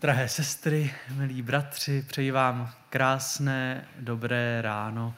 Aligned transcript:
Drahé 0.00 0.28
sestry, 0.28 0.94
milí 1.14 1.42
bratři, 1.42 2.04
přeji 2.08 2.30
vám 2.30 2.70
krásné, 2.90 3.84
dobré 3.98 4.62
ráno. 4.62 5.14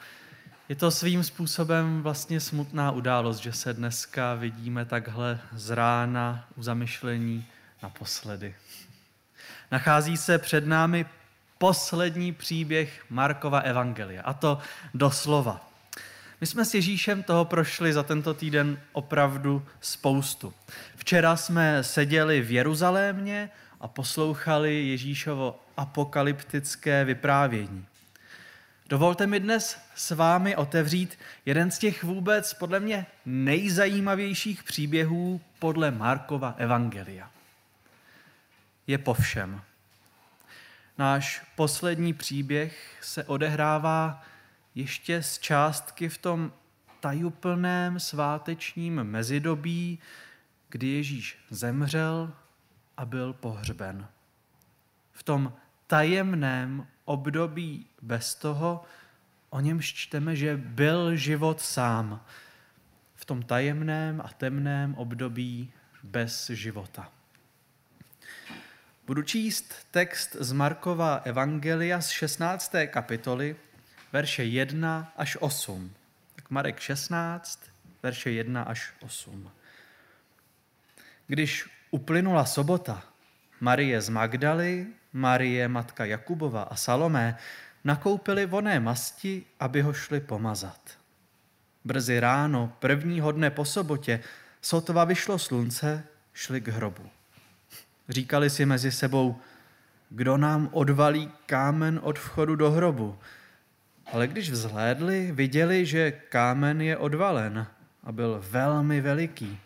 Je 0.69 0.75
to 0.75 0.91
svým 0.91 1.23
způsobem 1.23 2.01
vlastně 2.01 2.39
smutná 2.39 2.91
událost, 2.91 3.37
že 3.37 3.53
se 3.53 3.73
dneska 3.73 4.33
vidíme 4.33 4.85
takhle 4.85 5.39
z 5.53 5.69
rána 5.69 6.47
u 6.55 6.63
zamyšlení 6.63 7.45
naposledy. 7.83 8.55
Nachází 9.71 10.17
se 10.17 10.37
před 10.37 10.67
námi 10.67 11.05
poslední 11.57 12.31
příběh 12.31 13.05
Markova 13.09 13.59
Evangelia, 13.59 14.21
a 14.21 14.33
to 14.33 14.57
doslova. 14.93 15.69
My 16.41 16.47
jsme 16.47 16.65
s 16.65 16.73
Ježíšem 16.73 17.23
toho 17.23 17.45
prošli 17.45 17.93
za 17.93 18.03
tento 18.03 18.33
týden 18.33 18.79
opravdu 18.91 19.65
spoustu. 19.81 20.53
Včera 20.95 21.35
jsme 21.35 21.83
seděli 21.83 22.41
v 22.41 22.51
Jeruzalémě 22.51 23.49
a 23.83 23.87
poslouchali 23.87 24.87
Ježíšovo 24.87 25.59
apokalyptické 25.77 27.05
vyprávění. 27.05 27.85
Dovolte 28.89 29.27
mi 29.27 29.39
dnes 29.39 29.81
s 29.95 30.11
vámi 30.11 30.55
otevřít 30.55 31.19
jeden 31.45 31.71
z 31.71 31.79
těch 31.79 32.03
vůbec 32.03 32.53
podle 32.53 32.79
mě 32.79 33.05
nejzajímavějších 33.25 34.63
příběhů 34.63 35.41
podle 35.59 35.91
Markova 35.91 36.55
Evangelia. 36.57 37.31
Je 38.87 38.97
po 38.97 39.13
všem. 39.13 39.61
Náš 40.97 41.41
poslední 41.55 42.13
příběh 42.13 42.97
se 43.01 43.23
odehrává 43.23 44.23
ještě 44.75 45.23
z 45.23 45.39
částky 45.39 46.09
v 46.09 46.17
tom 46.17 46.51
tajuplném 46.99 47.99
svátečním 47.99 49.03
mezidobí, 49.03 49.99
kdy 50.69 50.87
Ježíš 50.87 51.37
zemřel 51.49 52.33
a 53.03 53.05
byl 53.05 53.33
pohřben. 53.33 54.07
V 55.11 55.23
tom 55.23 55.53
tajemném 55.87 56.87
období 57.05 57.85
bez 58.01 58.35
toho, 58.35 58.83
o 59.49 59.59
němž 59.59 59.93
čteme, 59.93 60.35
že 60.35 60.57
byl 60.57 61.15
život 61.15 61.61
sám. 61.61 62.25
V 63.15 63.25
tom 63.25 63.43
tajemném 63.43 64.21
a 64.21 64.27
temném 64.27 64.95
období 64.95 65.71
bez 66.03 66.49
života. 66.49 67.11
Budu 69.05 69.21
číst 69.21 69.73
text 69.91 70.35
z 70.39 70.51
Markova 70.51 71.15
Evangelia 71.15 72.01
z 72.01 72.09
16. 72.09 72.75
kapitoly, 72.87 73.55
verše 74.11 74.43
1 74.43 75.13
až 75.17 75.37
8. 75.39 75.93
Tak 76.35 76.49
Marek 76.49 76.79
16, 76.79 77.59
verše 78.03 78.31
1 78.31 78.63
až 78.63 78.93
8. 79.01 79.51
Když 81.27 81.69
uplynula 81.93 82.45
sobota, 82.45 83.03
Marie 83.61 84.01
z 84.01 84.09
Magdaly, 84.09 84.87
Marie 85.13 85.67
matka 85.67 86.05
Jakubova 86.05 86.63
a 86.63 86.75
Salomé 86.75 87.37
nakoupili 87.83 88.45
voné 88.45 88.79
masti, 88.79 89.45
aby 89.59 89.81
ho 89.81 89.93
šli 89.93 90.19
pomazat. 90.19 90.81
Brzy 91.85 92.19
ráno, 92.19 92.73
prvního 92.79 93.31
dne 93.31 93.51
po 93.51 93.65
sobotě, 93.65 94.19
sotva 94.61 95.03
vyšlo 95.03 95.39
slunce, 95.39 96.03
šli 96.33 96.61
k 96.61 96.67
hrobu. 96.67 97.09
Říkali 98.09 98.49
si 98.49 98.65
mezi 98.65 98.91
sebou, 98.91 99.35
kdo 100.09 100.37
nám 100.37 100.69
odvalí 100.71 101.31
kámen 101.45 101.99
od 102.03 102.19
vchodu 102.19 102.55
do 102.55 102.71
hrobu. 102.71 103.17
Ale 104.13 104.27
když 104.27 104.49
vzhlédli, 104.49 105.31
viděli, 105.31 105.85
že 105.85 106.11
kámen 106.11 106.81
je 106.81 106.97
odvalen 106.97 107.67
a 108.03 108.11
byl 108.11 108.43
velmi 108.49 109.01
veliký. 109.01 109.59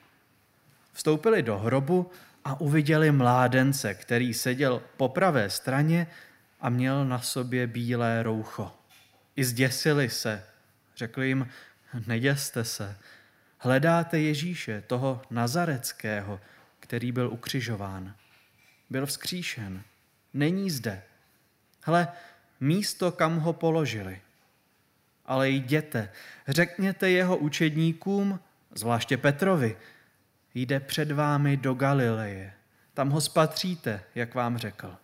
Vstoupili 0.97 1.43
do 1.43 1.57
hrobu 1.57 2.11
a 2.45 2.61
uviděli 2.61 3.11
mládence, 3.11 3.93
který 3.93 4.33
seděl 4.33 4.81
po 4.97 5.09
pravé 5.09 5.49
straně 5.49 6.07
a 6.61 6.69
měl 6.69 7.05
na 7.05 7.21
sobě 7.21 7.67
bílé 7.67 8.23
roucho. 8.23 8.73
I 9.35 9.45
zděsili 9.45 10.09
se. 10.09 10.43
Řekli 10.95 11.27
jim, 11.27 11.47
neděste 12.07 12.63
se. 12.63 12.97
Hledáte 13.57 14.19
Ježíše, 14.19 14.83
toho 14.87 15.21
nazareckého, 15.29 16.39
který 16.79 17.11
byl 17.11 17.29
ukřižován. 17.29 18.15
Byl 18.89 19.05
vzkříšen. 19.05 19.83
Není 20.33 20.71
zde. 20.71 21.03
Hle, 21.83 22.07
místo, 22.59 23.11
kam 23.11 23.39
ho 23.39 23.53
položili. 23.53 24.21
Ale 25.25 25.49
jděte, 25.49 26.09
řekněte 26.47 27.09
jeho 27.09 27.37
učedníkům, 27.37 28.39
zvláště 28.75 29.17
Petrovi, 29.17 29.77
jde 30.61 30.79
před 30.79 31.11
vámi 31.11 31.57
do 31.57 31.73
Galileje. 31.73 32.53
Tam 32.93 33.09
ho 33.09 33.21
spatříte, 33.21 34.03
jak 34.15 34.35
vám 34.35 34.57
řekl. 34.57 34.95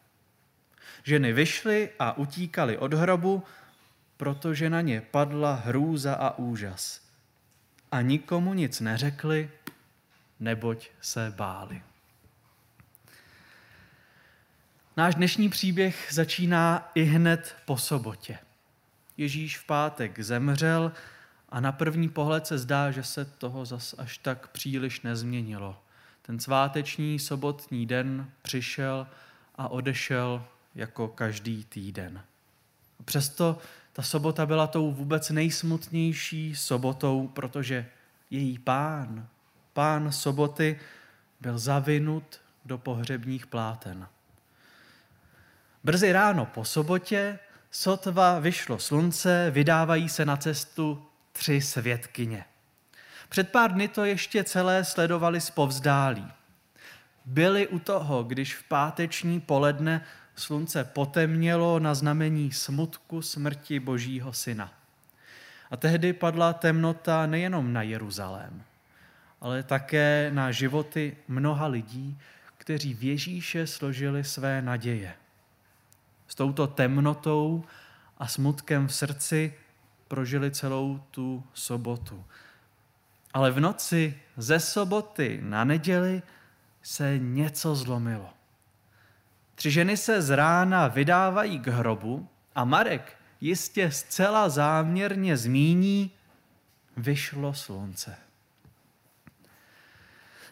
Ženy 1.04 1.34
vyšly 1.34 1.90
a 2.00 2.18
utíkaly 2.18 2.78
od 2.78 2.94
hrobu, 2.94 3.44
protože 4.18 4.70
na 4.70 4.82
ně 4.82 5.02
padla 5.02 5.54
hrůza 5.54 6.14
a 6.14 6.38
úžas. 6.38 7.02
A 7.92 8.02
nikomu 8.02 8.54
nic 8.54 8.80
neřekli, 8.80 9.50
neboť 10.40 10.90
se 11.02 11.34
báli. 11.36 11.82
Náš 14.98 15.16
dnešní 15.16 15.50
příběh 15.50 16.08
začíná 16.12 16.92
i 16.96 17.04
hned 17.04 17.56
po 17.66 17.78
sobotě. 17.78 18.38
Ježíš 19.18 19.58
v 19.58 19.66
pátek 19.66 20.20
zemřel 20.20 20.92
a 21.54 21.60
na 21.60 21.72
první 21.72 22.10
pohled 22.10 22.48
se 22.48 22.58
zdá, 22.58 22.92
že 22.92 23.04
se 23.04 23.26
toho 23.26 23.66
zas 23.66 23.96
až 23.98 24.18
tak 24.18 24.48
příliš 24.48 25.02
nezměnilo. 25.02 25.80
Ten 26.22 26.40
sváteční 26.40 27.20
sobotní 27.20 27.86
den 27.86 28.30
přišel 28.42 29.08
a 29.56 29.68
odešel 29.68 30.46
jako 30.76 31.08
každý 31.08 31.64
týden. 31.64 32.22
Přesto 33.06 33.58
ta 33.94 34.02
sobota 34.02 34.46
byla 34.46 34.68
tou 34.68 34.92
vůbec 34.92 35.30
nejsmutnější 35.30 36.56
sobotou, 36.56 37.28
protože 37.28 37.86
její 38.30 38.60
pán, 38.60 39.28
pán 39.74 40.12
soboty, 40.12 40.80
byl 41.42 41.60
zavinut 41.60 42.42
do 42.66 42.78
pohřebních 42.78 43.48
pláten. 43.48 44.08
Brzy 45.84 46.12
ráno 46.12 46.46
po 46.46 46.66
sobotě 46.66 47.40
sotva 47.72 48.40
vyšlo 48.40 48.80
slunce, 48.80 49.52
vydávají 49.52 50.10
se 50.10 50.26
na 50.26 50.38
cestu 50.38 51.06
tři 51.34 51.62
svědkyně. 51.62 52.46
Před 53.30 53.52
pár 53.52 53.74
dny 53.74 53.88
to 53.88 54.06
ještě 54.06 54.44
celé 54.44 54.84
sledovali 54.84 55.40
povzdálí. 55.54 56.28
Byli 57.26 57.68
u 57.68 57.80
toho, 57.80 58.24
když 58.24 58.56
v 58.56 58.64
páteční 58.64 59.40
poledne 59.40 60.06
slunce 60.36 60.84
potemnělo 60.84 61.80
na 61.80 61.94
znamení 61.94 62.52
smutku 62.52 63.22
smrti 63.22 63.80
Božího 63.80 64.34
syna. 64.34 64.74
A 65.72 65.78
tehdy 65.78 66.14
padla 66.14 66.54
temnota 66.54 67.26
nejenom 67.26 67.74
na 67.74 67.82
Jeruzalém, 67.82 68.64
ale 69.42 69.64
také 69.64 70.30
na 70.34 70.52
životy 70.52 71.18
mnoha 71.28 71.68
lidí, 71.68 72.18
kteří 72.58 72.94
v 72.94 73.04
Ježíše 73.04 73.68
složili 73.68 74.24
své 74.24 74.62
naděje. 74.62 75.14
S 76.28 76.36
touto 76.36 76.68
temnotou 76.68 77.64
a 78.18 78.28
smutkem 78.28 78.88
v 78.88 78.96
srdci 78.96 79.54
prožili 80.14 80.52
celou 80.52 81.02
tu 81.12 81.44
sobotu. 81.54 82.24
Ale 83.34 83.52
v 83.52 83.60
noci 83.60 84.18
ze 84.38 84.60
soboty 84.60 85.40
na 85.42 85.64
neděli 85.64 86.22
se 86.84 87.18
něco 87.18 87.76
zlomilo. 87.76 88.30
Tři 89.56 89.72
ženy 89.72 89.98
se 89.98 90.22
z 90.22 90.30
rána 90.30 90.88
vydávají 90.88 91.60
k 91.60 91.68
hrobu 91.68 92.30
a 92.56 92.66
Marek 92.66 93.18
jistě 93.42 93.92
zcela 93.92 94.50
záměrně 94.50 95.38
zmíní, 95.38 96.12
vyšlo 96.98 97.54
slunce. 97.54 98.16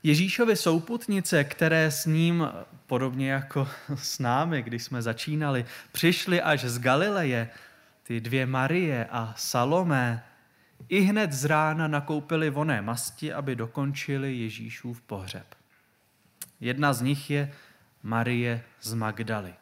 Ježíšovi 0.04 0.56
souputnice, 0.56 1.44
které 1.44 1.92
s 1.92 2.06
ním, 2.06 2.50
podobně 2.88 3.32
jako 3.32 3.68
s 3.96 4.20
námi, 4.20 4.62
když 4.62 4.84
jsme 4.84 5.02
začínali, 5.02 5.66
přišli 5.92 6.42
až 6.42 6.66
z 6.66 6.80
Galileje, 6.80 7.50
ty 8.04 8.22
dvě 8.22 8.46
Marie 8.46 9.06
a 9.12 9.34
Salomé, 9.38 10.24
i 10.90 11.00
hned 11.02 11.34
z 11.34 11.46
rána 11.46 11.88
nakoupili 11.88 12.50
voné 12.50 12.82
masti, 12.82 13.34
aby 13.34 13.56
dokončili 13.56 14.36
Ježíšův 14.36 15.02
pohřeb. 15.02 15.46
Jedna 16.60 16.94
z 16.94 17.02
nich 17.02 17.30
je 17.30 17.52
Marie 18.04 18.64
z 18.82 18.94
Magdaly, 18.94 19.54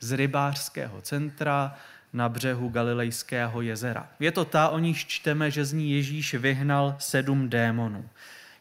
z 0.00 0.12
rybářského 0.12 1.00
centra 1.00 1.76
na 2.12 2.28
břehu 2.28 2.68
Galilejského 2.68 3.62
jezera. 3.62 4.08
Je 4.20 4.32
to 4.32 4.44
ta, 4.44 4.68
o 4.68 4.78
níž 4.78 5.06
čteme, 5.06 5.50
že 5.50 5.64
z 5.64 5.72
ní 5.72 5.92
Ježíš 5.92 6.34
vyhnal 6.34 6.96
sedm 6.98 7.48
démonů. 7.48 8.08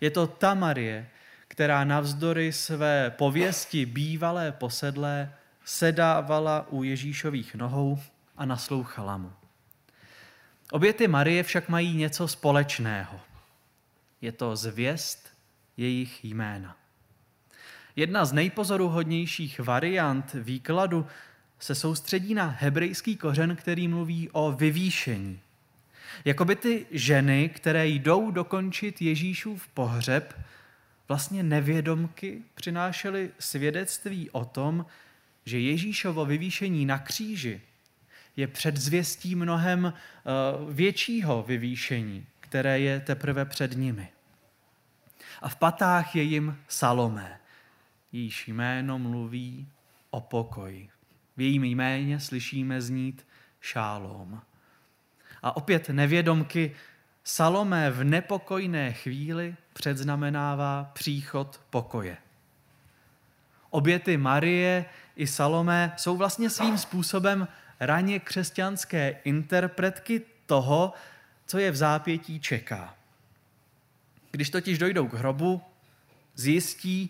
Je 0.02 0.12
to 0.12 0.28
ta 0.28 0.54
Marie, 0.54 1.08
která 1.48 1.84
navzdory 1.84 2.54
své 2.54 3.10
pověsti 3.10 3.86
bývalé 3.86 4.52
posedlé 4.52 5.34
sedávala 5.66 6.66
u 6.70 6.84
Ježíšových 6.84 7.56
nohou 7.56 8.00
a 8.38 8.46
naslouchala 8.46 9.18
mu. 9.18 9.34
Obě 10.72 10.94
ty 10.94 11.08
Marie 11.08 11.44
však 11.44 11.70
mají 11.70 11.94
něco 11.94 12.28
společného. 12.28 13.20
Je 14.22 14.32
to 14.32 14.56
zvěst 14.56 15.30
jejich 15.78 16.26
jména. 16.26 16.78
Jedna 17.96 18.26
z 18.26 18.34
nejpozoruhodnějších 18.34 19.60
variant 19.60 20.34
výkladu 20.34 21.08
se 21.60 21.76
soustředí 21.76 22.34
na 22.34 22.46
hebrejský 22.60 23.16
kořen, 23.16 23.56
který 23.56 23.88
mluví 23.88 24.30
o 24.32 24.52
vyvýšení. 24.52 25.40
Jakoby 26.26 26.56
ty 26.56 26.86
ženy, 26.92 27.50
které 27.50 27.88
jdou 27.88 28.32
dokončit 28.32 29.02
Ježíšův 29.02 29.68
pohřeb, 29.68 30.42
vlastně 31.08 31.44
nevědomky 31.44 32.42
přinášely 32.56 33.32
svědectví 33.40 34.30
o 34.30 34.46
tom, 34.46 34.86
že 35.46 35.60
Ježíšovo 35.60 36.26
vyvýšení 36.26 36.86
na 36.86 37.00
kříži 37.00 37.62
je 38.38 38.48
předzvěstí 38.48 39.36
mnohem 39.36 39.94
eh, 39.94 40.32
většího 40.74 41.44
vyvýšení, 41.44 42.26
které 42.40 42.80
je 42.80 43.00
teprve 43.00 43.46
před 43.46 43.78
nimi. 43.78 44.10
A 45.42 45.50
v 45.50 45.56
patách 45.56 46.16
je 46.16 46.24
jim 46.24 46.58
Salomé. 46.68 47.40
Jejíž 48.12 48.48
jméno 48.48 49.00
mluví 49.00 49.68
o 50.10 50.22
pokoji. 50.22 50.90
V 51.38 51.42
jejím 51.42 51.64
jméně 51.64 52.20
slyšíme 52.20 52.82
znít 52.82 53.28
šálom. 53.62 54.42
A 55.42 55.58
opět 55.58 55.90
nevědomky 55.90 56.76
Salomé 57.24 57.92
v 57.92 58.04
nepokojné 58.04 58.94
chvíli 58.94 59.56
předznamenává 59.74 60.92
příchod 60.94 61.62
pokoje. 61.70 62.18
Oběty 63.70 64.18
Marie 64.18 64.86
i 65.16 65.28
Salomé 65.28 65.94
jsou 65.98 66.18
vlastně 66.18 66.50
svým 66.50 66.78
způsobem 66.78 67.48
raně 67.80 68.20
křesťanské 68.20 69.20
interpretky 69.24 70.22
toho, 70.46 70.94
co 71.46 71.58
je 71.58 71.72
v 71.72 71.76
zápětí 71.76 72.40
čeká. 72.40 72.96
Když 74.32 74.50
totiž 74.50 74.78
dojdou 74.78 75.08
k 75.08 75.14
hrobu, 75.14 75.62
zjistí, 76.36 77.10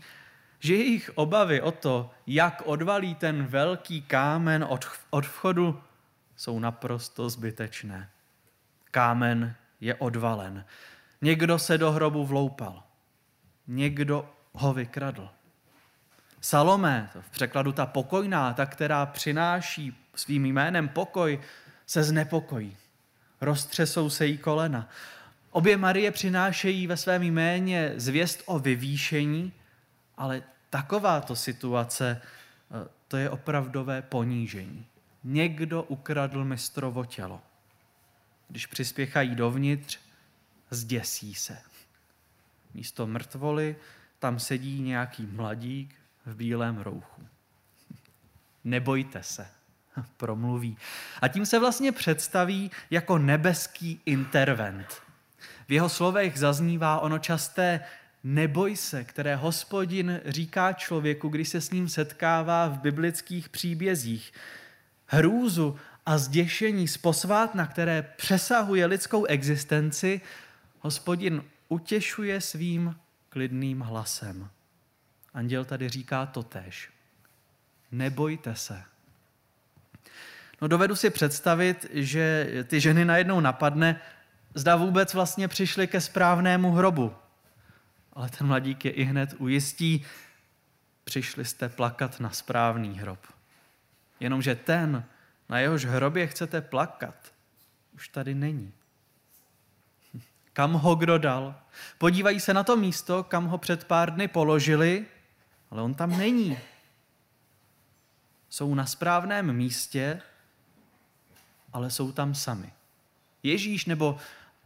že 0.59 0.75
jejich 0.75 1.11
obavy 1.15 1.61
o 1.61 1.71
to, 1.71 2.11
jak 2.27 2.61
odvalí 2.65 3.15
ten 3.15 3.45
velký 3.45 4.01
kámen 4.01 4.65
od, 4.69 4.85
od 5.09 5.25
vchodu, 5.25 5.81
jsou 6.35 6.59
naprosto 6.59 7.29
zbytečné. 7.29 8.09
Kámen 8.91 9.55
je 9.81 9.95
odvalen. 9.95 10.65
Někdo 11.21 11.59
se 11.59 11.77
do 11.77 11.91
hrobu 11.91 12.25
vloupal. 12.25 12.83
Někdo 13.67 14.29
ho 14.53 14.73
vykradl. 14.73 15.29
Salomé, 16.41 17.09
v 17.21 17.29
překladu 17.29 17.71
ta 17.71 17.85
pokojná, 17.85 18.53
ta, 18.53 18.65
která 18.65 19.05
přináší 19.05 20.04
svým 20.19 20.45
jménem 20.45 20.89
pokoj, 20.89 21.39
se 21.85 22.03
znepokojí. 22.03 22.77
Roztřesou 23.41 24.09
se 24.09 24.25
jí 24.25 24.37
kolena. 24.37 24.89
Obě 25.51 25.77
Marie 25.77 26.11
přinášejí 26.11 26.87
ve 26.87 26.97
svém 26.97 27.23
jméně 27.23 27.93
zvěst 27.95 28.43
o 28.45 28.59
vyvýšení, 28.59 29.53
ale 30.17 30.43
takováto 30.69 31.35
situace, 31.35 32.21
eh, 32.21 32.87
to 33.07 33.17
je 33.17 33.29
opravdové 33.29 34.01
ponížení. 34.01 34.85
Někdo 35.23 35.83
ukradl 35.83 36.45
mistrovo 36.45 37.05
tělo. 37.05 37.41
Když 38.47 38.65
přispěchají 38.65 39.35
dovnitř, 39.35 39.99
zděsí 40.69 41.35
se. 41.35 41.57
Místo 42.73 43.07
mrtvoly 43.07 43.75
tam 44.19 44.39
sedí 44.39 44.81
nějaký 44.81 45.25
mladík 45.25 45.95
v 46.25 46.35
bílém 46.35 46.77
rouchu. 46.77 47.27
Nebojte 48.63 49.23
se, 49.23 49.47
promluví. 50.17 50.77
A 51.21 51.27
tím 51.27 51.45
se 51.45 51.59
vlastně 51.59 51.91
představí 51.91 52.71
jako 52.89 53.17
nebeský 53.17 54.01
intervent. 54.05 54.87
V 55.67 55.71
jeho 55.71 55.89
slovech 55.89 56.39
zaznívá 56.39 56.99
ono 56.99 57.19
časté 57.19 57.79
neboj 58.23 58.75
se, 58.75 59.03
které 59.03 59.35
hospodin 59.35 60.21
říká 60.25 60.73
člověku, 60.73 61.29
když 61.29 61.49
se 61.49 61.61
s 61.61 61.71
ním 61.71 61.89
setkává 61.89 62.67
v 62.67 62.79
biblických 62.79 63.49
příbězích. 63.49 64.33
Hrůzu 65.05 65.79
a 66.05 66.17
zděšení 66.17 66.87
z 66.87 66.97
posvátna, 66.97 67.67
které 67.67 68.01
přesahuje 68.01 68.85
lidskou 68.85 69.25
existenci, 69.25 70.21
hospodin 70.79 71.43
utěšuje 71.69 72.41
svým 72.41 72.95
klidným 73.29 73.79
hlasem. 73.79 74.49
Anděl 75.33 75.65
tady 75.65 75.89
říká 75.89 76.25
totéž. 76.25 76.89
Nebojte 77.91 78.55
se. 78.55 78.83
No 80.61 80.67
dovedu 80.67 80.95
si 80.95 81.09
představit, 81.09 81.85
že 81.91 82.47
ty 82.67 82.79
ženy 82.79 83.05
najednou 83.05 83.39
napadne, 83.39 84.01
zda 84.53 84.75
vůbec 84.75 85.13
vlastně 85.13 85.47
přišli 85.47 85.87
ke 85.87 86.01
správnému 86.01 86.71
hrobu. 86.71 87.13
Ale 88.13 88.29
ten 88.29 88.47
mladík 88.47 88.85
je 88.85 88.91
i 88.91 89.03
hned 89.03 89.33
ujistí, 89.37 90.05
přišli 91.03 91.45
jste 91.45 91.69
plakat 91.69 92.19
na 92.19 92.29
správný 92.29 92.99
hrob. 92.99 93.19
Jenomže 94.19 94.55
ten, 94.55 95.03
na 95.49 95.59
jehož 95.59 95.85
hrobě 95.85 96.27
chcete 96.27 96.61
plakat, 96.61 97.15
už 97.93 98.07
tady 98.07 98.35
není. 98.35 98.73
Kam 100.53 100.73
ho 100.73 100.95
kdo 100.95 101.17
dal? 101.17 101.55
Podívají 101.97 102.39
se 102.39 102.53
na 102.53 102.63
to 102.63 102.77
místo, 102.77 103.23
kam 103.23 103.45
ho 103.45 103.57
před 103.57 103.83
pár 103.83 104.13
dny 104.13 104.27
položili, 104.27 105.05
ale 105.71 105.81
on 105.81 105.93
tam 105.93 106.17
není. 106.17 106.57
Jsou 108.49 108.75
na 108.75 108.85
správném 108.85 109.53
místě, 109.53 110.21
ale 111.75 111.91
jsou 111.91 112.11
tam 112.11 112.35
sami. 112.35 112.71
Ježíš, 113.43 113.85
nebo 113.85 114.17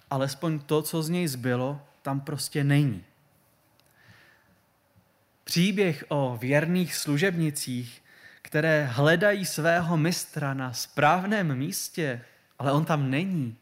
alespoň 0.10 0.60
to, 0.60 0.82
co 0.82 1.04
z 1.04 1.10
něj 1.10 1.28
zbylo, 1.28 1.82
tam 2.02 2.22
prostě 2.22 2.64
není. 2.64 3.04
Příběh 5.44 6.06
o 6.08 6.38
věrných 6.42 6.96
služebnicích, 6.96 8.02
které 8.42 8.86
hledají 8.86 9.46
svého 9.46 9.98
mistra 9.98 10.54
na 10.54 10.74
správném 10.74 11.56
místě, 11.58 12.22
ale 12.60 12.72
on 12.72 12.86
tam 12.86 13.10
není, 13.10 13.58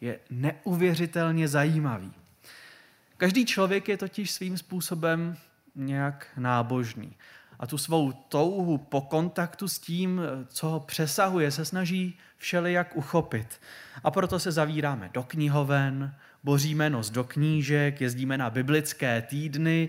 je 0.00 0.18
neuvěřitelně 0.30 1.48
zajímavý. 1.48 2.12
Každý 3.16 3.46
člověk 3.46 3.88
je 3.88 3.96
totiž 3.96 4.30
svým 4.30 4.58
způsobem 4.58 5.36
nějak 5.74 6.26
nábožný. 6.36 7.12
A 7.58 7.66
tu 7.66 7.78
svou 7.78 8.12
touhu 8.12 8.78
po 8.78 9.00
kontaktu 9.00 9.68
s 9.68 9.78
tím, 9.78 10.20
co 10.48 10.68
ho 10.68 10.80
přesahuje, 10.80 11.50
se 11.50 11.64
snaží 11.64 12.18
všelijak 12.36 12.96
uchopit. 12.96 13.60
A 14.04 14.10
proto 14.10 14.38
se 14.38 14.52
zavíráme 14.52 15.10
do 15.14 15.22
knihoven, 15.22 16.14
boříme 16.44 16.90
nos 16.90 17.10
do 17.10 17.24
knížek, 17.24 18.00
jezdíme 18.00 18.38
na 18.38 18.50
biblické 18.50 19.22
týdny, 19.22 19.88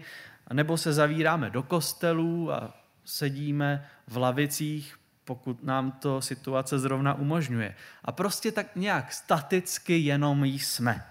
nebo 0.53 0.77
se 0.77 0.93
zavíráme 0.93 1.49
do 1.49 1.63
kostelů 1.63 2.53
a 2.53 2.73
sedíme 3.05 3.85
v 4.07 4.17
lavicích, 4.17 4.99
pokud 5.25 5.63
nám 5.63 5.91
to 5.91 6.21
situace 6.21 6.79
zrovna 6.79 7.13
umožňuje. 7.13 7.75
A 8.05 8.11
prostě 8.11 8.51
tak 8.51 8.75
nějak 8.75 9.13
staticky 9.13 9.97
jenom 9.97 10.45
jsme. 10.45 11.05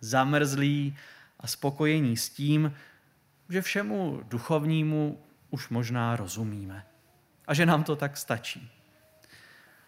Zamrzlí 0.00 0.96
a 1.40 1.46
spokojení 1.46 2.16
s 2.16 2.28
tím, 2.28 2.72
že 3.48 3.62
všemu 3.62 4.20
duchovnímu 4.28 5.18
už 5.54 5.68
možná 5.68 6.16
rozumíme. 6.16 6.86
A 7.46 7.54
že 7.54 7.66
nám 7.66 7.84
to 7.84 7.96
tak 7.96 8.16
stačí. 8.16 8.70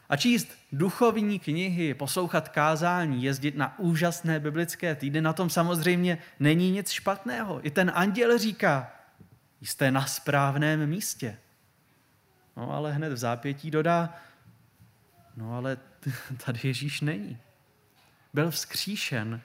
A 0.08 0.16
číst 0.16 0.48
duchovní 0.72 1.38
knihy, 1.38 1.94
poslouchat 1.94 2.48
kázání, 2.48 3.22
jezdit 3.22 3.56
na 3.56 3.78
úžasné 3.78 4.40
biblické 4.40 4.94
týdny, 4.94 5.20
na 5.20 5.32
tom 5.32 5.50
samozřejmě 5.50 6.18
není 6.40 6.70
nic 6.70 6.90
špatného. 6.90 7.66
I 7.66 7.70
ten 7.70 7.92
anděl 7.94 8.38
říká, 8.38 8.92
jste 9.60 9.90
na 9.90 10.06
správném 10.06 10.86
místě. 10.86 11.38
No 12.56 12.70
ale 12.70 12.92
hned 12.92 13.12
v 13.12 13.16
zápětí 13.16 13.70
dodá, 13.70 14.14
no 15.36 15.56
ale 15.56 15.78
tady 16.44 16.58
Ježíš 16.62 17.00
není. 17.00 17.38
Byl 18.34 18.50
vzkříšen. 18.50 19.40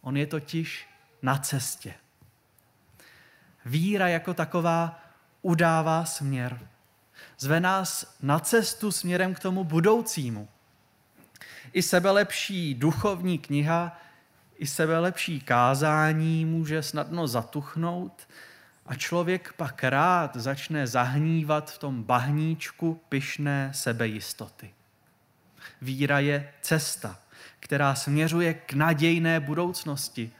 On 0.00 0.16
je 0.16 0.26
totiž 0.26 0.88
na 1.22 1.38
cestě. 1.38 1.94
Víra 3.64 4.08
jako 4.08 4.34
taková 4.34 5.09
udává 5.42 6.04
směr. 6.04 6.60
Zve 7.38 7.60
nás 7.60 8.16
na 8.22 8.38
cestu 8.38 8.92
směrem 8.92 9.34
k 9.34 9.40
tomu 9.40 9.64
budoucímu. 9.64 10.48
I 11.72 11.82
sebelepší 11.82 12.74
duchovní 12.74 13.38
kniha, 13.38 14.00
i 14.58 14.66
sebelepší 14.66 15.40
kázání 15.40 16.44
může 16.44 16.82
snadno 16.82 17.28
zatuchnout 17.28 18.28
a 18.86 18.94
člověk 18.94 19.52
pak 19.56 19.84
rád 19.84 20.36
začne 20.36 20.86
zahnívat 20.86 21.70
v 21.70 21.78
tom 21.78 22.02
bahníčku 22.02 23.00
pyšné 23.08 23.70
sebejistoty. 23.74 24.70
Víra 25.82 26.18
je 26.18 26.52
cesta, 26.60 27.18
která 27.60 27.94
směřuje 27.94 28.54
k 28.54 28.72
nadějné 28.72 29.40
budoucnosti, 29.40 30.32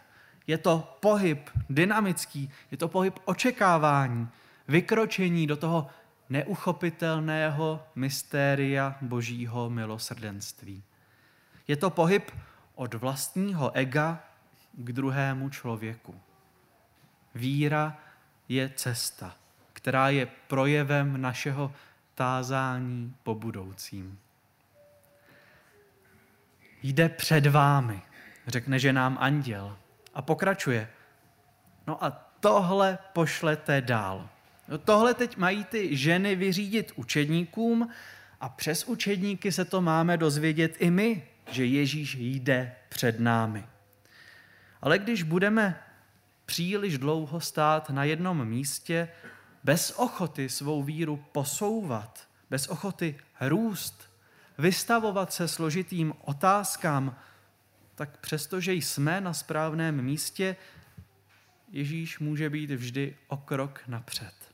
je 0.46 0.58
to 0.58 0.98
pohyb 1.00 1.50
dynamický, 1.70 2.50
je 2.70 2.76
to 2.76 2.88
pohyb 2.88 3.18
očekávání, 3.24 4.28
vykročení 4.70 5.46
do 5.46 5.56
toho 5.56 5.86
neuchopitelného 6.28 7.82
mystéria 7.94 8.96
božího 9.02 9.70
milosrdenství. 9.70 10.82
Je 11.68 11.76
to 11.76 11.90
pohyb 11.90 12.30
od 12.74 12.94
vlastního 12.94 13.70
ega 13.74 14.24
k 14.72 14.92
druhému 14.92 15.50
člověku. 15.50 16.20
Víra 17.34 17.98
je 18.48 18.70
cesta. 18.76 19.36
která 19.72 20.08
je 20.08 20.26
projevem 20.26 21.20
našeho 21.20 21.72
tázání 22.14 23.16
po 23.22 23.34
budoucím. 23.34 24.18
Jde 26.82 27.08
před 27.08 27.46
vámi, 27.46 28.02
řekne 28.46 28.78
že 28.78 28.92
nám 28.92 29.16
anděl 29.20 29.76
a 30.14 30.22
pokračuje. 30.22 30.90
No 31.86 32.04
a 32.04 32.10
tohle 32.40 32.98
pošlete 33.12 33.80
dál. 33.80 34.28
No 34.70 34.78
tohle 34.78 35.14
teď 35.14 35.36
mají 35.36 35.64
ty 35.64 35.96
ženy 35.96 36.36
vyřídit 36.36 36.92
učedníkům 36.96 37.88
a 38.40 38.48
přes 38.48 38.84
učedníky 38.84 39.52
se 39.52 39.64
to 39.64 39.80
máme 39.80 40.16
dozvědět 40.16 40.76
i 40.78 40.90
my, 40.90 41.22
že 41.50 41.64
Ježíš 41.64 42.16
jde 42.20 42.74
před 42.88 43.20
námi. 43.20 43.64
Ale 44.82 44.98
když 44.98 45.22
budeme 45.22 45.82
příliš 46.46 46.98
dlouho 46.98 47.40
stát 47.40 47.90
na 47.90 48.04
jednom 48.04 48.44
místě, 48.44 49.08
bez 49.64 49.92
ochoty 49.96 50.48
svou 50.48 50.82
víru 50.82 51.24
posouvat, 51.32 52.28
bez 52.50 52.68
ochoty 52.68 53.18
růst, 53.40 54.10
vystavovat 54.58 55.32
se 55.32 55.48
složitým 55.48 56.14
otázkám, 56.20 57.16
tak 57.94 58.18
přestože 58.18 58.74
jsme 58.74 59.20
na 59.20 59.32
správném 59.32 60.02
místě, 60.02 60.56
Ježíš 61.72 62.18
může 62.18 62.50
být 62.50 62.70
vždy 62.70 63.16
o 63.28 63.36
krok 63.36 63.80
napřed. 63.86 64.49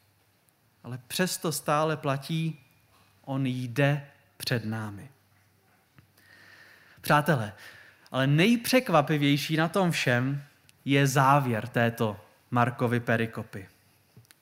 Ale 0.86 0.98
přesto 1.08 1.52
stále 1.52 1.96
platí, 1.96 2.60
on 3.24 3.46
jde 3.46 4.06
před 4.36 4.64
námi. 4.64 5.08
Přátelé, 7.00 7.52
ale 8.10 8.26
nejpřekvapivější 8.26 9.56
na 9.56 9.68
tom 9.68 9.90
všem 9.90 10.42
je 10.84 11.06
závěr 11.06 11.66
této 11.68 12.20
Markovy 12.50 13.00
perikopy. 13.00 13.68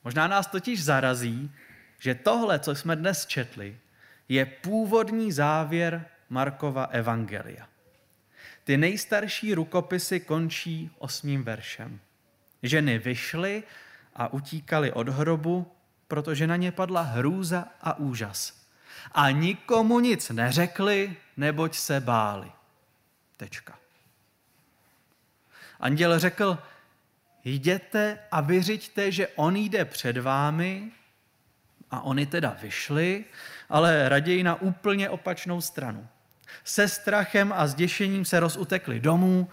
Možná 0.03 0.27
nás 0.27 0.47
totiž 0.47 0.83
zarazí, 0.83 1.51
že 1.99 2.15
tohle, 2.15 2.59
co 2.59 2.75
jsme 2.75 2.95
dnes 2.95 3.25
četli, 3.25 3.77
je 4.29 4.45
původní 4.45 5.31
závěr 5.31 6.05
Markova 6.29 6.83
evangelia. 6.83 7.67
Ty 8.63 8.77
nejstarší 8.77 9.53
rukopisy 9.53 10.19
končí 10.19 10.91
osmým 10.97 11.43
veršem. 11.43 11.99
Ženy 12.63 12.97
vyšly 12.99 13.63
a 14.15 14.33
utíkaly 14.33 14.91
od 14.91 15.09
hrobu, 15.09 15.74
protože 16.07 16.47
na 16.47 16.55
ně 16.55 16.71
padla 16.71 17.01
hrůza 17.01 17.65
a 17.81 17.97
úžas. 17.97 18.65
A 19.11 19.29
nikomu 19.29 19.99
nic 19.99 20.29
neřekli, 20.29 21.15
neboť 21.37 21.75
se 21.75 21.99
báli. 21.99 22.51
Tečka. 23.37 23.79
Anděl 25.79 26.19
řekl, 26.19 26.57
jděte 27.43 28.19
a 28.31 28.41
vyřiďte, 28.41 29.11
že 29.11 29.27
on 29.27 29.55
jde 29.55 29.85
před 29.85 30.17
vámi, 30.17 30.91
a 31.91 32.01
oni 32.01 32.25
teda 32.25 32.57
vyšli, 32.61 33.25
ale 33.69 34.09
raději 34.09 34.43
na 34.43 34.61
úplně 34.61 35.09
opačnou 35.09 35.61
stranu. 35.61 36.07
Se 36.63 36.87
strachem 36.87 37.53
a 37.53 37.67
zděšením 37.67 38.25
se 38.25 38.39
rozutekli 38.39 38.99
domů 38.99 39.49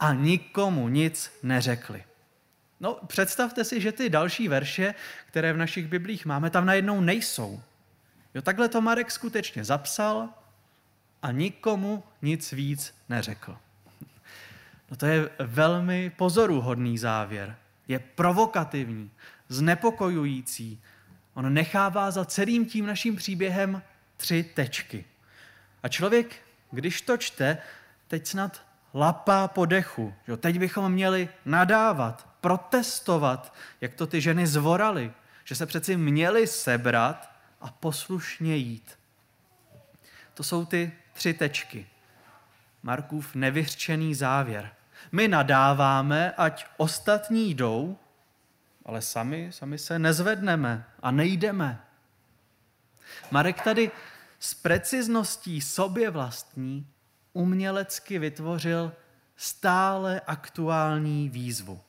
a 0.00 0.12
nikomu 0.12 0.88
nic 0.88 1.38
neřekli. 1.42 2.04
No, 2.82 2.98
představte 3.06 3.64
si, 3.64 3.80
že 3.80 3.92
ty 3.92 4.10
další 4.10 4.48
verše, 4.48 4.94
které 5.26 5.52
v 5.52 5.56
našich 5.56 5.86
biblích 5.86 6.26
máme, 6.26 6.50
tam 6.50 6.66
najednou 6.66 7.00
nejsou. 7.00 7.62
Jo, 8.34 8.42
takhle 8.42 8.68
to 8.68 8.80
Marek 8.80 9.10
skutečně 9.10 9.64
zapsal 9.64 10.28
a 11.22 11.32
nikomu 11.32 12.04
nic 12.22 12.52
víc 12.52 12.94
neřekl. 13.08 13.56
No 14.90 14.96
to 14.96 15.06
je 15.06 15.30
velmi 15.38 16.10
pozoruhodný 16.10 16.98
závěr. 16.98 17.56
Je 17.88 17.98
provokativní, 17.98 19.10
znepokojující. 19.48 20.80
On 21.34 21.54
nechává 21.54 22.10
za 22.10 22.24
celým 22.24 22.66
tím 22.66 22.86
naším 22.86 23.16
příběhem 23.16 23.82
tři 24.16 24.42
tečky. 24.42 25.04
A 25.82 25.88
člověk, 25.88 26.42
když 26.70 27.00
to 27.02 27.16
čte, 27.16 27.58
teď 28.08 28.26
snad 28.26 28.62
lapá 28.94 29.48
po 29.48 29.66
dechu. 29.66 30.14
Jo, 30.28 30.36
teď 30.36 30.58
bychom 30.58 30.92
měli 30.92 31.28
nadávat, 31.44 32.31
protestovat, 32.42 33.54
jak 33.80 33.94
to 33.94 34.06
ty 34.06 34.20
ženy 34.20 34.46
zvoraly, 34.46 35.12
že 35.44 35.54
se 35.54 35.66
přeci 35.66 35.96
měli 35.96 36.46
sebrat 36.46 37.30
a 37.60 37.70
poslušně 37.70 38.56
jít. 38.56 38.98
To 40.34 40.42
jsou 40.42 40.66
ty 40.66 40.92
tři 41.12 41.34
tečky. 41.34 41.86
Markův 42.82 43.34
nevyřčený 43.34 44.14
závěr. 44.14 44.70
My 45.12 45.28
nadáváme, 45.28 46.32
ať 46.32 46.66
ostatní 46.76 47.54
jdou, 47.54 47.96
ale 48.84 49.02
sami, 49.02 49.48
sami 49.52 49.78
se 49.78 49.98
nezvedneme 49.98 50.84
a 51.02 51.10
nejdeme. 51.10 51.82
Marek 53.30 53.62
tady 53.62 53.90
s 54.38 54.54
precizností 54.54 55.60
sobě 55.60 56.10
vlastní 56.10 56.86
umělecky 57.32 58.18
vytvořil 58.18 58.92
stále 59.36 60.20
aktuální 60.26 61.28
výzvu. 61.28 61.80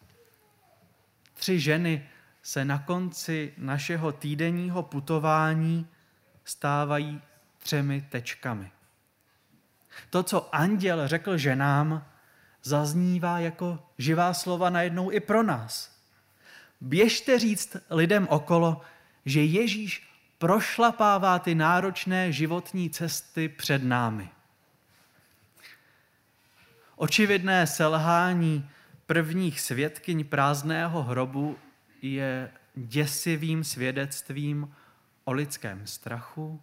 Tři 1.33 1.59
ženy 1.59 2.09
se 2.43 2.65
na 2.65 2.79
konci 2.79 3.53
našeho 3.57 4.11
týdenního 4.11 4.83
putování 4.83 5.87
stávají 6.45 7.21
třemi 7.57 8.01
tečkami. 8.09 8.71
To, 10.09 10.23
co 10.23 10.55
anděl 10.55 11.07
řekl 11.07 11.37
ženám, 11.37 12.05
zaznívá 12.63 13.39
jako 13.39 13.89
živá 13.97 14.33
slova 14.33 14.69
najednou 14.69 15.11
i 15.11 15.19
pro 15.19 15.43
nás. 15.43 15.97
Běžte 16.81 17.39
říct 17.39 17.77
lidem 17.89 18.27
okolo, 18.27 18.81
že 19.25 19.43
Ježíš 19.43 20.07
prošlapává 20.37 21.39
ty 21.39 21.55
náročné 21.55 22.31
životní 22.31 22.89
cesty 22.89 23.49
před 23.49 23.83
námi. 23.83 24.29
Očividné 26.95 27.67
selhání 27.67 28.69
prvních 29.05 29.61
svědkyň 29.61 30.25
prázdného 30.25 31.03
hrobu 31.03 31.57
je 32.01 32.51
děsivým 32.75 33.63
svědectvím 33.63 34.71
o 35.23 35.31
lidském 35.33 35.87
strachu 35.87 36.61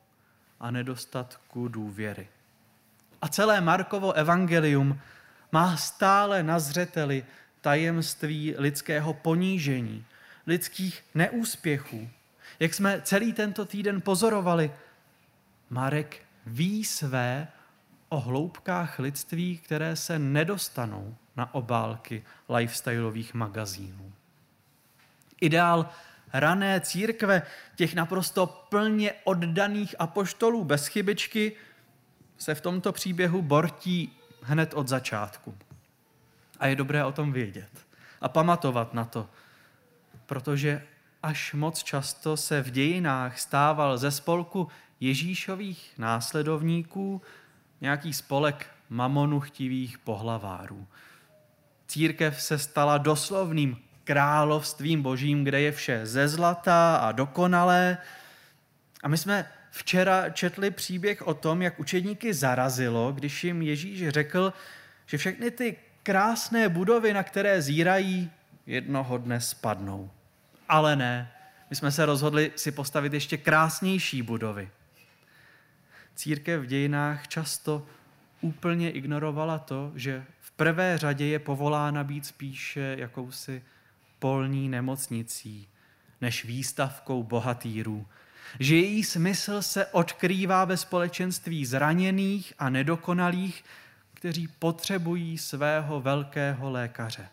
a 0.61 0.71
nedostatku 0.71 1.69
důvěry. 1.69 2.29
A 3.23 3.29
celé 3.29 3.61
Markovo 3.61 4.13
evangelium 4.13 5.01
má 5.53 5.77
stále 5.77 6.43
na 6.43 6.59
zřeteli 6.59 7.25
tajemství 7.61 8.55
lidského 8.59 9.15
ponížení, 9.15 10.05
lidských 10.47 11.05
neúspěchů. 11.15 12.09
Jak 12.61 12.75
jsme 12.75 13.01
celý 13.05 13.33
tento 13.33 13.65
týden 13.65 14.01
pozorovali, 14.01 14.73
Marek 15.71 16.23
ví 16.47 16.85
své 16.85 17.49
o 18.09 18.21
hloubkách 18.21 18.99
lidství, 18.99 19.59
které 19.59 19.97
se 19.97 20.19
nedostanou 20.19 21.17
na 21.41 21.55
obálky 21.55 22.25
lifestyleových 22.49 23.35
magazínů. 23.35 24.13
Ideál 25.41 25.89
rané 26.33 26.81
církve, 26.81 27.43
těch 27.77 27.95
naprosto 27.95 28.47
plně 28.47 29.13
oddaných 29.25 29.95
apoštolů 29.99 30.65
bez 30.65 30.87
chybičky, 30.87 31.53
se 32.39 32.55
v 32.55 32.61
tomto 32.61 32.93
příběhu 32.93 33.43
bortí 33.43 34.13
hned 34.43 34.75
od 34.75 34.89
začátku. 34.89 35.57
A 36.59 36.67
je 36.67 36.77
dobré 36.77 37.05
o 37.05 37.13
tom 37.13 37.33
vědět 37.33 37.71
a 38.21 38.29
pamatovat 38.29 38.95
na 38.95 39.05
to, 39.05 39.29
protože 40.27 40.83
až 41.23 41.55
moc 41.55 41.83
často 41.83 42.37
se 42.37 42.63
v 42.63 42.71
dějinách 42.71 43.41
stával 43.41 43.99
ze 43.99 44.11
spolku 44.11 44.69
Ježíšových 45.01 45.93
následovníků 45.99 47.23
nějaký 47.81 48.13
spolek 48.13 48.67
mamonuchtivých 48.91 49.99
pohlavárů. 49.99 50.87
Církev 51.91 52.43
se 52.43 52.59
stala 52.59 52.99
doslovným 52.99 53.77
královstvím 54.05 55.03
božím, 55.03 55.45
kde 55.45 55.61
je 55.61 55.73
vše 55.73 56.07
ze 56.07 56.29
zlata 56.29 56.97
a 56.97 57.13
dokonalé. 57.13 57.99
A 59.03 59.09
my 59.09 59.19
jsme 59.19 59.51
včera 59.71 60.31
četli 60.31 60.71
příběh 60.71 61.27
o 61.27 61.35
tom, 61.35 61.63
jak 61.63 61.81
učedníky 61.81 62.35
zarazilo, 62.35 63.13
když 63.13 63.45
jim 63.45 63.63
Ježíš 63.63 64.09
řekl, 64.09 64.53
že 65.07 65.19
všechny 65.19 65.51
ty 65.51 65.77
krásné 66.03 66.69
budovy, 66.69 67.13
na 67.13 67.23
které 67.23 67.63
zírají, 67.63 68.31
jednoho 68.67 69.19
dne 69.19 69.41
spadnou. 69.41 70.11
Ale 70.69 70.97
ne, 70.97 71.33
my 71.71 71.77
jsme 71.77 71.93
se 71.93 72.07
rozhodli 72.07 72.53
si 72.57 72.73
postavit 72.73 73.13
ještě 73.13 73.37
krásnější 73.37 74.23
budovy. 74.23 74.71
Církev 76.15 76.61
v 76.63 76.67
dějinách 76.67 77.29
často 77.29 77.87
úplně 78.41 78.91
ignorovala 78.91 79.59
to, 79.59 79.93
že 79.95 80.25
prvé 80.61 80.99
řadě 80.99 81.27
je 81.27 81.39
povolána 81.39 82.05
být 82.05 82.27
spíše 82.27 82.97
jakousi 82.99 83.63
polní 84.19 84.69
nemocnicí, 84.69 85.69
než 86.21 86.45
výstavkou 86.45 87.23
bohatýrů. 87.23 88.07
Že 88.59 88.77
její 88.77 89.05
smysl 89.05 89.63
se 89.63 89.87
odkrývá 89.87 90.65
ve 90.65 90.77
společenství 90.77 91.67
zraněných 91.67 92.53
a 92.59 92.71
nedokonalých, 92.71 93.65
kteří 94.15 94.49
potřebují 94.49 95.39
svého 95.39 96.01
velkého 96.01 96.71
lékaře. 96.71 97.29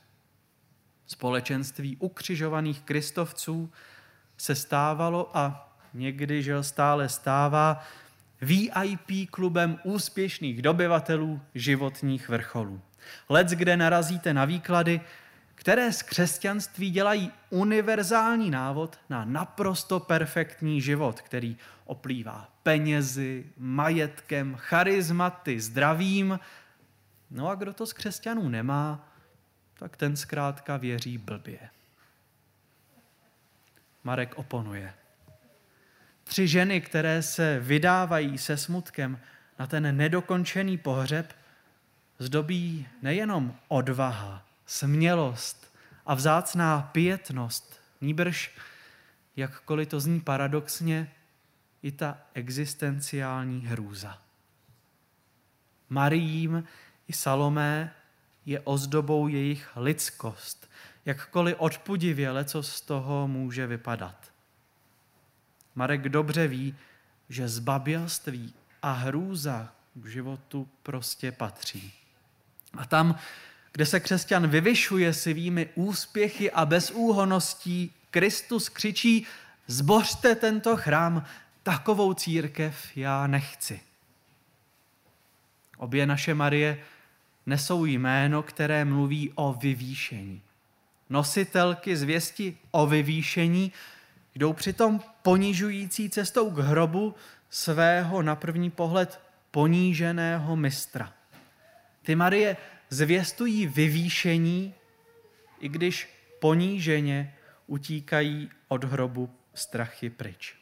Společenství 1.07 1.97
ukřižovaných 1.97 2.81
kristovců, 2.81 3.71
se 4.37 4.55
stávalo 4.55 5.37
a 5.37 5.75
někdy, 5.93 6.43
že 6.43 6.63
stále 6.63 7.09
stává, 7.09 7.83
VIP 8.41 9.29
klubem 9.31 9.79
úspěšných 9.83 10.61
dobyvatelů 10.61 11.41
životních 11.55 12.29
vrcholů. 12.29 12.81
Lec, 13.29 13.51
kde 13.51 13.77
narazíte 13.77 14.33
na 14.33 14.45
výklady, 14.45 15.01
které 15.55 15.93
z 15.93 16.01
křesťanství 16.01 16.91
dělají 16.91 17.31
univerzální 17.49 18.51
návod 18.51 18.99
na 19.09 19.25
naprosto 19.25 19.99
perfektní 19.99 20.81
život, 20.81 21.21
který 21.21 21.57
oplývá 21.85 22.49
penězi, 22.63 23.45
majetkem, 23.57 24.55
charizmaty, 24.55 25.59
zdravím. 25.59 26.39
No 27.31 27.49
a 27.49 27.55
kdo 27.55 27.73
to 27.73 27.85
z 27.85 27.93
křesťanů 27.93 28.49
nemá, 28.49 29.09
tak 29.73 29.97
ten 29.97 30.15
zkrátka 30.15 30.77
věří 30.77 31.17
blbě. 31.17 31.59
Marek 34.03 34.35
oponuje. 34.35 34.93
Tři 36.23 36.47
ženy, 36.47 36.81
které 36.81 37.21
se 37.21 37.59
vydávají 37.59 38.37
se 38.37 38.57
smutkem 38.57 39.19
na 39.59 39.67
ten 39.67 39.97
nedokončený 39.97 40.77
pohřeb, 40.77 41.33
zdobí 42.19 42.87
nejenom 43.01 43.55
odvaha, 43.67 44.45
smělost 44.65 45.75
a 46.05 46.13
vzácná 46.13 46.81
pětnost, 46.81 47.81
níbrž, 48.01 48.51
jakkoliv 49.35 49.87
to 49.87 49.99
zní 49.99 50.19
paradoxně, 50.19 51.11
i 51.83 51.91
ta 51.91 52.17
existenciální 52.33 53.67
hrůza. 53.67 54.21
Mariím 55.89 56.63
i 57.07 57.13
Salomé 57.13 57.93
je 58.45 58.59
ozdobou 58.59 59.27
jejich 59.27 59.69
lidskost, 59.75 60.69
jakkoliv 61.05 61.55
odpudivě 61.59 62.43
co 62.43 62.63
z 62.63 62.81
toho 62.81 63.27
může 63.27 63.67
vypadat. 63.67 64.31
Marek 65.75 66.09
dobře 66.09 66.47
ví, 66.47 66.75
že 67.29 67.47
zbabělství 67.47 68.53
a 68.81 68.91
hrůza 68.91 69.73
k 69.93 70.05
životu 70.05 70.69
prostě 70.83 71.31
patří. 71.31 71.93
A 72.77 72.85
tam, 72.85 73.15
kde 73.71 73.85
se 73.85 73.99
křesťan 73.99 74.47
vyvyšuje 74.47 75.13
svými 75.13 75.69
úspěchy 75.75 76.51
a 76.51 76.65
bezúhoností, 76.65 77.93
Kristus 78.11 78.69
křičí, 78.69 79.25
zbořte 79.67 80.35
tento 80.35 80.77
chrám, 80.77 81.23
takovou 81.63 82.13
církev 82.13 82.75
já 82.95 83.27
nechci. 83.27 83.79
Obě 85.77 86.05
naše 86.05 86.33
Marie 86.33 86.79
nesou 87.45 87.85
jméno, 87.85 88.43
které 88.43 88.85
mluví 88.85 89.31
o 89.35 89.53
vyvýšení. 89.53 90.41
Nositelky 91.09 91.97
zvěsti 91.97 92.57
o 92.71 92.87
vyvýšení 92.87 93.71
jdou 94.35 94.53
přitom 94.53 95.01
ponižující 95.21 96.09
cestou 96.09 96.51
k 96.51 96.57
hrobu 96.57 97.15
svého 97.49 98.21
na 98.21 98.35
první 98.35 98.69
pohled 98.69 99.19
poníženého 99.51 100.55
mistra. 100.55 101.13
Ty 102.07 102.15
Marie 102.15 102.57
zvěstují 102.89 103.67
vyvýšení, 103.67 104.73
i 105.59 105.69
když 105.69 106.09
poníženě 106.39 107.35
utíkají 107.65 108.49
od 108.67 108.83
hrobu 108.83 109.29
strachy 109.53 110.09
pryč. 110.09 110.55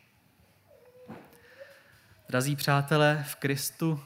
Drazí 2.29 2.55
přátelé 2.55 3.25
v 3.27 3.35
Kristu, 3.35 3.99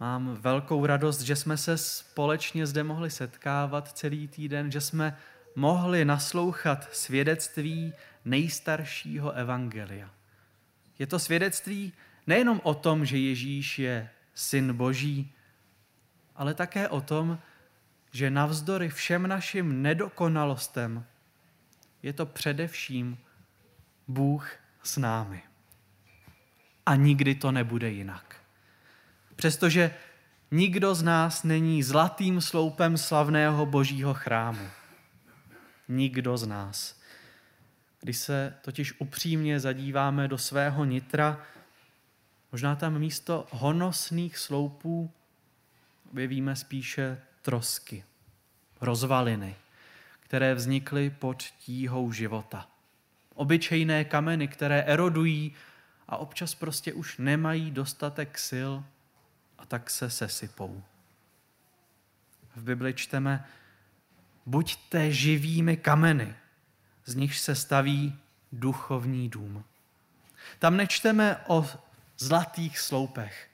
mám 0.00 0.34
velkou 0.34 0.86
radost, 0.86 1.20
že 1.20 1.36
jsme 1.36 1.56
se 1.56 1.78
společně 1.78 2.66
zde 2.66 2.82
mohli 2.82 3.10
setkávat 3.10 3.92
celý 3.92 4.28
týden, 4.28 4.70
že 4.70 4.80
jsme 4.80 5.16
mohli 5.56 6.04
naslouchat 6.04 6.88
svědectví 6.92 7.92
nejstaršího 8.24 9.32
evangelia. 9.32 10.10
Je 10.98 11.06
to 11.06 11.18
svědectví 11.18 11.92
nejenom 12.26 12.60
o 12.62 12.74
tom, 12.74 13.04
že 13.04 13.18
Ježíš 13.18 13.78
je 13.78 14.10
syn 14.34 14.72
Boží, 14.72 15.34
ale 16.36 16.54
také 16.54 16.88
o 16.88 17.00
tom, 17.00 17.38
že 18.12 18.30
navzdory 18.30 18.88
všem 18.88 19.26
našim 19.26 19.82
nedokonalostem 19.82 21.04
je 22.02 22.12
to 22.12 22.26
především 22.26 23.18
Bůh 24.08 24.50
s 24.82 24.96
námi. 24.96 25.42
A 26.86 26.94
nikdy 26.94 27.34
to 27.34 27.52
nebude 27.52 27.90
jinak. 27.90 28.36
Přestože 29.36 29.94
nikdo 30.50 30.94
z 30.94 31.02
nás 31.02 31.42
není 31.42 31.82
zlatým 31.82 32.40
sloupem 32.40 32.98
slavného 32.98 33.66
božího 33.66 34.14
chrámu. 34.14 34.68
Nikdo 35.88 36.36
z 36.36 36.46
nás. 36.46 37.00
Když 38.00 38.18
se 38.18 38.54
totiž 38.62 39.00
upřímně 39.00 39.60
zadíváme 39.60 40.28
do 40.28 40.38
svého 40.38 40.84
nitra, 40.84 41.40
možná 42.52 42.76
tam 42.76 42.98
místo 42.98 43.46
honosných 43.50 44.38
sloupů 44.38 45.12
objevíme 46.14 46.56
spíše 46.56 47.20
trosky, 47.42 48.04
rozvaliny, 48.80 49.54
které 50.20 50.54
vznikly 50.54 51.10
pod 51.10 51.42
tíhou 51.42 52.12
života. 52.12 52.68
Obyčejné 53.34 54.04
kameny, 54.04 54.48
které 54.48 54.82
erodují 54.82 55.54
a 56.08 56.16
občas 56.16 56.54
prostě 56.54 56.92
už 56.92 57.18
nemají 57.18 57.70
dostatek 57.70 58.38
sil 58.48 58.72
a 59.58 59.66
tak 59.66 59.90
se 59.90 60.10
sesypou. 60.10 60.82
V 62.56 62.62
Bibli 62.62 62.94
čteme, 62.94 63.44
buďte 64.46 65.12
živými 65.12 65.76
kameny, 65.76 66.34
z 67.04 67.14
nich 67.14 67.38
se 67.38 67.54
staví 67.54 68.18
duchovní 68.52 69.28
dům. 69.28 69.64
Tam 70.58 70.76
nečteme 70.76 71.36
o 71.46 71.66
zlatých 72.18 72.78
sloupech, 72.78 73.50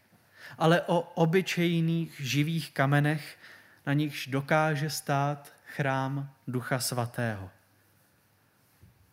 ale 0.58 0.82
o 0.82 1.00
obyčejných 1.00 2.20
živých 2.20 2.72
kamenech, 2.72 3.38
na 3.86 3.92
nichž 3.92 4.26
dokáže 4.26 4.90
stát 4.90 5.52
chrám 5.64 6.30
Ducha 6.48 6.78
Svatého. 6.78 7.50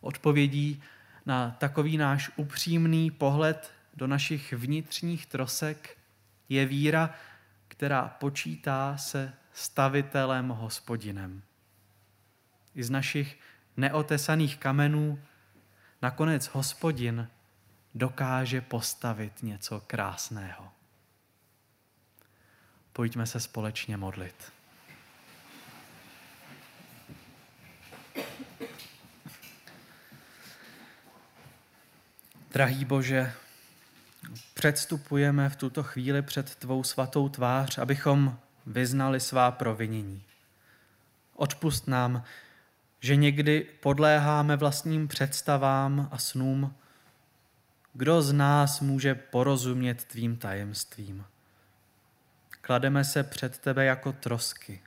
Odpovědí 0.00 0.82
na 1.26 1.56
takový 1.58 1.96
náš 1.96 2.30
upřímný 2.36 3.10
pohled 3.10 3.72
do 3.94 4.06
našich 4.06 4.52
vnitřních 4.52 5.26
trosek 5.26 5.98
je 6.48 6.66
víra, 6.66 7.14
která 7.68 8.08
počítá 8.08 8.96
se 8.96 9.32
stavitelem 9.52 10.48
hospodinem. 10.48 11.42
I 12.74 12.82
z 12.82 12.90
našich 12.90 13.38
neotesaných 13.76 14.56
kamenů 14.56 15.18
nakonec 16.02 16.46
hospodin 16.46 17.28
dokáže 17.94 18.60
postavit 18.60 19.42
něco 19.42 19.80
krásného. 19.80 20.77
Pojďme 22.98 23.26
se 23.26 23.40
společně 23.40 23.96
modlit. 23.96 24.52
Drahý 32.52 32.84
Bože, 32.84 33.32
předstupujeme 34.54 35.48
v 35.48 35.56
tuto 35.56 35.82
chvíli 35.82 36.22
před 36.22 36.54
Tvou 36.54 36.84
svatou 36.84 37.28
tvář, 37.28 37.78
abychom 37.78 38.38
vyznali 38.66 39.20
svá 39.20 39.50
provinění. 39.50 40.22
Odpust 41.34 41.88
nám, 41.88 42.24
že 43.00 43.16
někdy 43.16 43.60
podléháme 43.60 44.56
vlastním 44.56 45.08
představám 45.08 46.08
a 46.12 46.18
snům. 46.18 46.74
Kdo 47.92 48.22
z 48.22 48.32
nás 48.32 48.80
může 48.80 49.14
porozumět 49.14 50.04
Tvým 50.04 50.36
tajemstvím? 50.36 51.24
Klademe 52.68 53.04
se 53.04 53.22
před 53.22 53.58
Tebe 53.58 53.84
jako 53.84 54.12
trosky. 54.12 54.82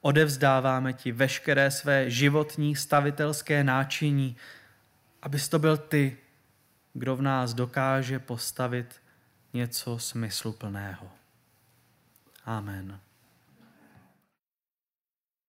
Odevzdáváme 0.00 0.92
Ti 0.92 1.12
veškeré 1.12 1.70
své 1.70 2.10
životní 2.10 2.76
stavitelské 2.76 3.64
náčiní, 3.64 4.36
abys 5.22 5.48
to 5.48 5.58
byl 5.58 5.76
Ty, 5.76 6.16
kdo 6.92 7.16
v 7.16 7.22
nás 7.22 7.54
dokáže 7.54 8.18
postavit 8.18 9.02
něco 9.52 9.98
smysluplného. 9.98 11.10
Amen. 12.44 13.00